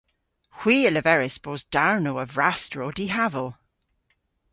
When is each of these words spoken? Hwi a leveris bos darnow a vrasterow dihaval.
Hwi 0.59 0.77
a 0.89 0.91
leveris 0.91 1.37
bos 1.43 1.61
darnow 1.73 2.17
a 2.23 2.25
vrasterow 2.35 2.91
dihaval. 2.97 3.49